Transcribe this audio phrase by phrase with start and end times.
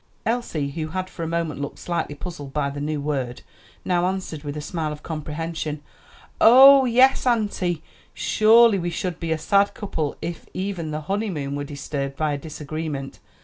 [0.25, 3.43] Elsie, who had for a moment looked slightly puzzled by the new word,
[3.85, 5.83] now answered with a smile of comprehension,
[6.43, 11.63] "Oh, yes, auntie; surely we should be a sad couple if even the honeymoon were
[11.65, 13.19] disturbed by a disagreement.